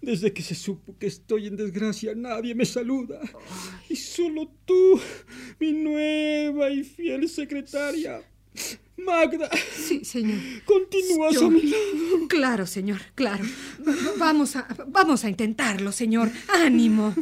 desde 0.00 0.32
que 0.32 0.42
se 0.42 0.54
supo 0.54 0.96
que 0.98 1.06
estoy 1.06 1.46
en 1.46 1.56
desgracia, 1.56 2.14
nadie 2.14 2.54
me 2.54 2.64
saluda. 2.64 3.20
Y 3.88 3.96
solo 3.96 4.50
tú, 4.64 5.00
mi 5.58 5.72
nueva 5.72 6.70
y 6.70 6.84
fiel 6.84 7.28
secretaria, 7.28 8.22
Magda. 8.96 9.48
Sí, 9.76 10.04
señor. 10.04 10.38
Continúas 10.64 11.34
Yo- 11.34 11.46
a 11.46 11.50
mi 11.50 11.62
lado. 11.62 12.28
Claro, 12.28 12.66
señor, 12.66 13.00
claro. 13.14 13.44
Vamos 14.18 14.56
a, 14.56 14.66
vamos 14.88 15.24
a 15.24 15.28
intentarlo, 15.28 15.92
señor. 15.92 16.30
Ánimo. 16.48 17.14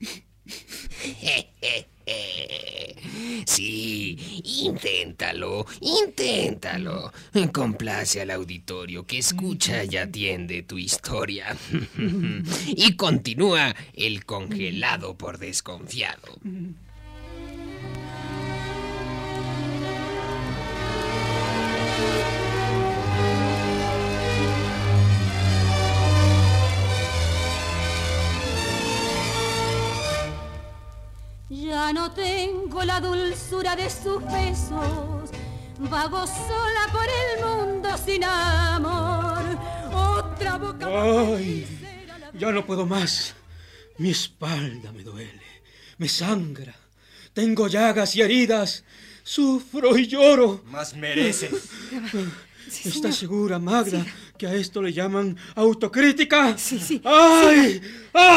Sí, 3.46 4.16
inténtalo, 4.64 5.66
inténtalo. 5.80 7.12
Complace 7.52 8.20
al 8.20 8.30
auditorio 8.30 9.04
que 9.06 9.18
escucha 9.18 9.84
y 9.84 9.96
atiende 9.96 10.62
tu 10.62 10.78
historia. 10.78 11.56
y 12.66 12.96
continúa 12.96 13.74
el 13.94 14.24
congelado 14.24 15.16
por 15.16 15.38
desconfiado. 15.38 16.38
Ya 31.50 31.92
no 31.92 32.12
tengo 32.12 32.84
la 32.84 33.00
dulzura 33.00 33.74
de 33.74 33.90
sus 33.90 34.22
besos, 34.22 35.30
vago 35.80 36.24
sola 36.24 36.86
por 36.92 37.02
el 37.02 37.44
mundo 37.44 37.88
sin 37.98 38.22
amor. 38.22 39.58
Otra 39.92 40.58
boca 40.58 40.86
Ay, 40.86 41.66
ya 42.34 42.52
no 42.52 42.64
puedo 42.64 42.86
más. 42.86 43.34
Mi 43.98 44.10
espalda 44.10 44.92
me 44.92 45.02
duele, 45.02 45.42
me 45.98 46.08
sangra. 46.08 46.76
Tengo 47.34 47.66
llagas 47.66 48.14
y 48.14 48.22
heridas. 48.22 48.84
Sufro 49.24 49.98
y 49.98 50.06
lloro. 50.06 50.62
Más 50.70 50.94
mereces. 50.94 51.50
¿Estás 52.84 53.16
segura, 53.16 53.58
Magda, 53.58 54.06
que 54.38 54.46
a 54.46 54.54
esto 54.54 54.80
le 54.80 54.92
llaman 54.92 55.36
autocrítica? 55.56 56.56
Sí, 56.56 56.78
sí. 56.78 57.02
¡Ay! 57.04 57.80
¡Ay! 58.14 58.29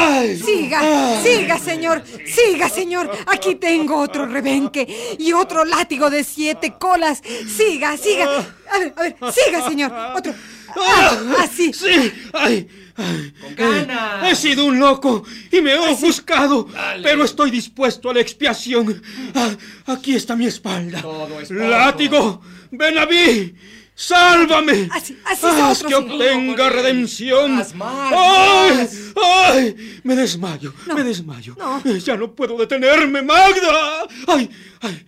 Siga, 0.43 0.79
¡Ay! 0.81 1.23
siga, 1.23 1.59
señor. 1.59 2.03
Siga, 2.25 2.69
señor. 2.69 3.09
Aquí 3.27 3.55
tengo 3.55 3.97
otro 3.97 4.25
rebenque 4.25 5.15
y 5.19 5.33
otro 5.33 5.65
látigo 5.65 6.09
de 6.09 6.23
siete 6.23 6.73
colas. 6.79 7.21
Siga, 7.55 7.97
siga. 7.97 8.25
A 8.71 8.79
ver, 8.79 8.93
a 8.95 9.01
ver, 9.01 9.15
siga, 9.33 9.67
señor. 9.67 9.91
Otro. 10.15 10.33
Ah, 10.75 11.19
así. 11.39 11.71
¡Sí! 11.73 12.11
¡Ay! 12.33 12.67
ay. 12.95 13.33
Con 13.41 13.55
ganas. 13.55 14.23
He, 14.23 14.31
he 14.31 14.35
sido 14.35 14.65
un 14.65 14.79
loco 14.79 15.23
y 15.51 15.61
me 15.61 15.73
he 15.73 15.77
ofuscado, 15.77 16.67
pero 17.01 17.23
estoy 17.23 17.51
dispuesto 17.51 18.09
a 18.09 18.13
la 18.13 18.21
expiación. 18.21 19.01
Ah, 19.35 19.51
aquí 19.85 20.15
está 20.15 20.35
mi 20.35 20.47
espalda. 20.47 21.01
Todo 21.01 21.39
es 21.39 21.49
poco. 21.49 21.61
¡Látigo! 21.61 22.41
¡Ven 22.71 22.97
a 22.97 23.05
mí! 23.05 23.53
¡Sálvame! 23.95 24.89
Así, 24.91 25.17
así 25.25 25.45
¡Haz 25.45 25.83
otro, 25.83 25.87
que 25.89 25.95
señor. 26.05 26.11
obtenga 26.21 26.69
redención! 26.69 27.51
Más, 27.55 27.75
más, 27.75 28.13
¡Ay! 28.15 28.77
más. 28.77 28.95
¡Ay! 29.23 29.99
Me 30.03 30.15
desmayo, 30.15 30.73
me 30.95 31.03
desmayo. 31.03 31.55
Ya 32.03 32.17
no 32.17 32.33
puedo 32.33 32.57
detenerme, 32.57 33.21
Magda. 33.21 34.07
¡Ay! 34.27 34.49
¡Ay! 34.81 35.05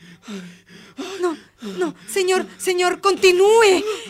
No, 1.20 1.36
no, 1.78 1.96
señor, 2.08 2.46
señor, 2.58 3.02
continúe. 3.02 3.64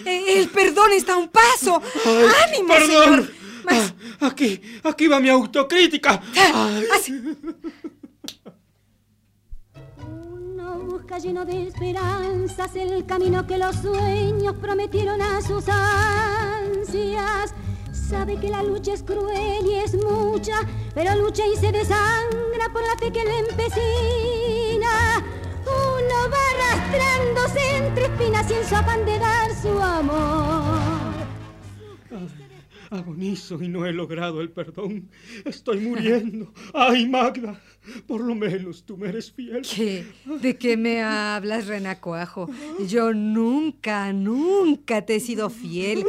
Eh, 0.05 0.39
El 0.39 0.49
perdón 0.49 0.91
está 0.93 1.13
a 1.13 1.17
un 1.17 1.29
paso. 1.29 1.81
ay, 2.05 2.25
Ánimo, 2.49 2.67
¡Perdón! 2.67 2.87
señor. 2.87 3.33
Más. 3.63 3.93
Ah, 4.21 4.27
aquí, 4.27 4.61
aquí 4.83 5.07
va 5.07 5.19
mi 5.19 5.29
autocrítica. 5.29 6.21
Ah, 6.37 6.69
Ay. 6.77 6.85
así. 6.93 7.13
Busca 11.05 11.19
lleno 11.19 11.45
de 11.45 11.67
esperanzas 11.67 12.75
el 12.75 13.05
camino 13.05 13.45
que 13.45 13.59
los 13.59 13.75
sueños 13.75 14.55
prometieron 14.55 15.21
a 15.21 15.39
sus 15.39 15.63
ansias. 15.69 17.53
Sabe 17.91 18.37
que 18.37 18.49
la 18.49 18.63
lucha 18.63 18.93
es 18.93 19.03
cruel 19.03 19.67
y 19.67 19.75
es 19.75 19.93
mucha, 20.03 20.61
pero 20.95 21.15
lucha 21.15 21.43
y 21.45 21.57
se 21.57 21.71
desangra 21.71 22.73
por 22.73 22.81
la 22.81 22.97
fe 22.97 23.11
que 23.11 23.23
le 23.23 23.37
empecina. 23.37 25.23
Uno 25.67 26.31
va 26.31 26.73
arrastrándose 26.73 27.77
entre 27.77 28.05
espinas 28.05 28.49
y 28.49 28.53
en 28.55 28.65
su 28.65 28.75
afán 28.75 29.05
de 29.05 29.19
dar 29.19 29.55
su 29.61 29.79
amor. 29.79 31.05
Agonizo 32.89 33.61
y 33.61 33.67
no 33.67 33.85
he 33.85 33.91
logrado 33.91 34.41
el 34.41 34.49
perdón. 34.49 35.09
Estoy 35.43 35.81
muriendo. 35.81 36.51
Ay, 36.73 37.07
Magda, 37.07 37.59
por 38.07 38.21
lo 38.21 38.35
menos 38.35 38.85
tú 38.85 38.97
me 38.97 39.09
eres 39.09 39.31
fiel. 39.31 39.61
¿Qué? 39.61 40.05
¿De 40.41 40.57
qué 40.57 40.77
me 40.77 41.01
hablas, 41.01 41.67
Renacuajo? 41.67 42.49
Yo 42.87 43.13
nunca, 43.13 44.13
nunca 44.13 45.05
te 45.05 45.15
he 45.15 45.19
sido 45.19 45.49
fiel. 45.49 46.05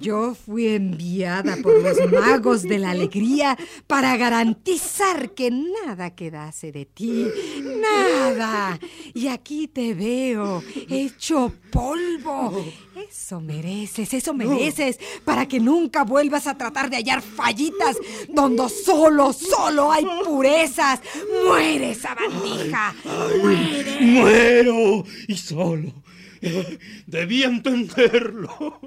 Yo 0.00 0.34
fui 0.34 0.68
enviada 0.68 1.56
por 1.62 1.80
los 1.82 1.98
magos 2.10 2.62
de 2.62 2.78
la 2.78 2.90
alegría 2.90 3.56
para 3.86 4.16
garantizar 4.16 5.34
que 5.34 5.50
nada 5.50 6.14
quedase 6.14 6.72
de 6.72 6.86
ti. 6.86 7.26
Nada. 7.62 8.78
Y 9.14 9.28
aquí 9.28 9.68
te 9.68 9.94
veo, 9.94 10.62
hecho 10.88 11.52
polvo. 11.70 12.64
Eso 12.98 13.40
mereces, 13.40 14.12
eso 14.12 14.34
mereces, 14.34 14.98
para 15.24 15.46
que 15.46 15.60
nunca 15.60 16.02
vuelvas 16.02 16.46
a 16.46 16.58
tratar 16.58 16.90
de 16.90 16.96
hallar 16.96 17.22
fallitas 17.22 17.96
donde 18.28 18.68
solo, 18.68 19.32
solo 19.32 19.92
hay 19.92 20.04
purezas. 20.24 21.00
¡Muere, 21.46 21.94
sabandija! 21.94 22.94
¡Muere! 23.40 24.00
Muero 24.00 25.04
y 25.28 25.36
solo. 25.36 25.92
Debí 27.06 27.44
entenderlo. 27.44 28.78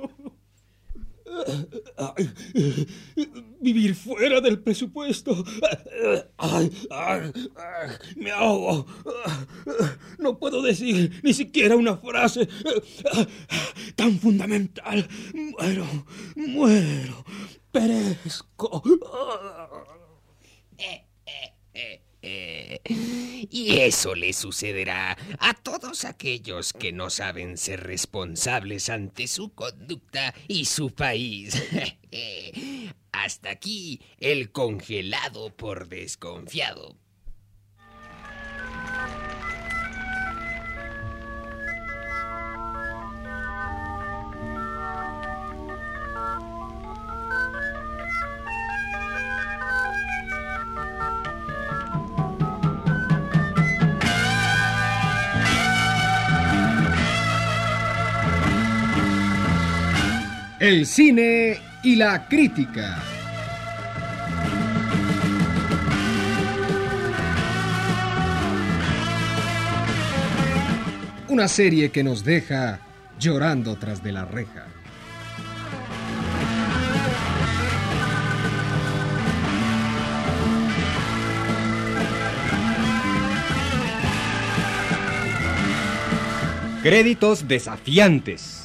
Vivir 3.62 3.96
fuera 3.96 4.42
del 4.42 4.60
presupuesto. 4.60 5.44
Me 8.16 8.32
ahogo. 8.32 8.86
No 10.18 10.38
puedo 10.38 10.62
decir 10.62 11.22
ni 11.24 11.34
siquiera 11.34 11.76
una 11.76 11.98
frase 11.98 12.48
tan 13.96 14.20
fundamental. 14.20 15.08
Muero, 15.34 15.86
muero, 16.36 17.26
perezco. 17.72 18.84
Eh, 21.74 22.02
y 22.24 23.78
eso 23.78 24.16
le 24.16 24.34
sucederá 24.34 25.18
a 25.40 25.54
todos 25.54 26.06
aquellos 26.06 26.74
que 26.74 26.92
no 26.92 27.10
saben 27.10 27.58
ser 27.58 27.84
responsables 27.84 28.90
ante 28.90 29.28
su 29.28 29.54
conducta 29.54 30.34
y 30.48 30.66
su 30.66 30.92
país. 30.92 31.56
Hasta 33.12 33.50
aquí 33.50 34.02
el 34.20 34.52
congelado 34.52 35.56
por 35.56 35.88
desconfiado. 35.90 37.01
El 60.72 60.86
cine 60.86 61.60
y 61.84 61.98
la 61.98 62.30
crítica. 62.30 63.04
Una 71.28 71.50
serie 71.50 71.92
que 71.92 72.06
nos 72.06 72.24
deja 72.24 72.80
llorando 73.20 73.76
tras 73.76 74.02
de 74.02 74.14
la 74.14 74.24
reja. 74.24 74.68
Créditos 86.82 87.50
desafiantes. 87.50 88.61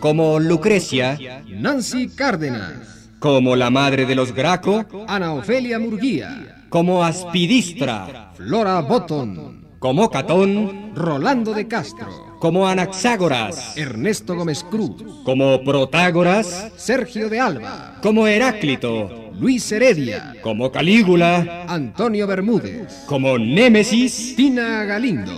Como 0.00 0.38
Lucrecia, 0.38 1.18
Nancy 1.48 2.08
Cárdenas. 2.08 3.10
como 3.18 3.56
la 3.56 3.68
madre 3.70 4.06
de 4.06 4.14
los 4.14 4.32
Graco, 4.32 4.84
Ana 5.08 5.32
Ofelia 5.34 5.78
Murguía, 5.80 6.64
como 6.68 7.02
Aspidistra, 7.04 8.30
Flora 8.36 8.80
Botton, 8.80 9.66
como 9.80 10.08
Catón, 10.08 10.92
Rolando 10.94 11.52
de 11.52 11.66
Castro, 11.66 12.36
como 12.38 12.68
Anaxágoras, 12.68 13.76
Ernesto 13.76 14.36
Gómez 14.36 14.64
Cruz, 14.70 15.02
como 15.24 15.64
Protágoras, 15.64 16.70
Sergio 16.76 17.28
de 17.28 17.40
Alba, 17.40 17.98
como 18.02 18.28
Heráclito, 18.28 19.32
Luis 19.38 19.70
Heredia, 19.72 20.34
como 20.40 20.70
Calígula, 20.70 21.64
Antonio 21.68 22.26
Bermúdez, 22.28 23.04
como 23.06 23.36
Némesis 23.36 24.36
Tina 24.36 24.84
Galindo. 24.84 25.32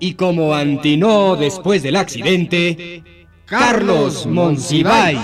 y 0.00 0.14
como 0.14 0.54
Antinó 0.54 1.36
después 1.36 1.82
del 1.82 1.96
accidente, 1.96 3.02
Carlos 3.46 4.26
Monsiváis. 4.26 5.20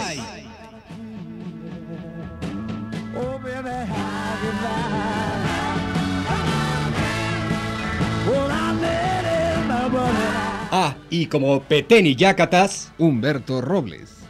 Ah, 10.71 10.95
y 11.11 11.27
como 11.27 11.61
Petén 11.65 12.07
y 12.07 12.15
Yacatas, 12.15 12.93
Humberto 12.97 13.61
Robles. 13.61 14.22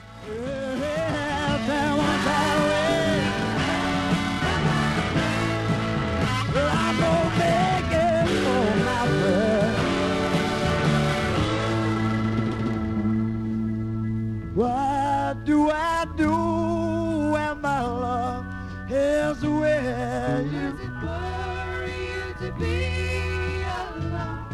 What 14.54 15.46
do 15.46 15.70
I 15.70 16.04
do 16.14 16.30
when 16.30 17.62
my 17.62 17.80
love 17.80 18.44
is 18.90 19.42
away? 19.42 20.44
Is 20.44 20.74
it 20.74 20.90
worrying 21.02 22.34
to 22.38 22.52
be 22.60 23.62
alone? 23.64 24.44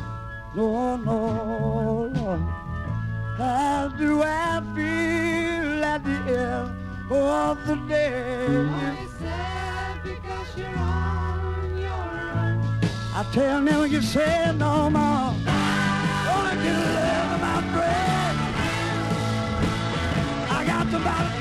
No, 0.54 0.96
no, 0.98 2.08
no. 2.14 2.36
How 3.38 3.88
do 3.98 4.22
I 4.22 4.62
feel 4.76 5.84
at 5.84 6.04
the 6.04 6.10
end 6.10 7.12
of 7.12 7.66
the 7.66 7.74
day? 7.88 8.46
Are 8.46 9.02
you 9.02 9.08
sad 9.18 10.02
because 10.04 10.56
you're 10.56 10.78
on 10.78 11.76
your 11.76 11.90
own? 11.90 12.62
I 13.14 13.28
tell 13.32 13.64
them 13.64 13.90
you 13.90 14.00
say 14.00 14.54
no 14.56 14.90
more. 14.90 15.34
Only 16.30 16.54
can 16.62 16.94
live 16.94 17.27
I 21.06 21.37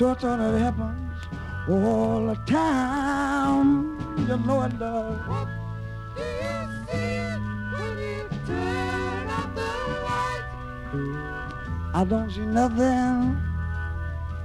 I'm 0.00 0.54
it 0.54 0.60
happens 0.60 1.26
all 1.68 2.26
the 2.26 2.36
time. 2.46 3.98
You 4.28 4.36
know 4.36 4.62
it 4.62 4.78
does. 4.78 5.26
What 5.26 5.48
do 6.14 6.22
you 6.22 6.58
see 6.86 7.34
when 7.74 7.98
you 7.98 8.28
turn 8.46 9.28
off 9.28 9.54
the 9.56 9.70
light? 10.06 10.44
I 11.94 12.04
don't 12.08 12.30
see 12.30 12.46
nothing, 12.46 13.42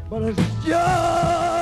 but 0.10 0.24
it's 0.24 0.66
just 0.66 1.53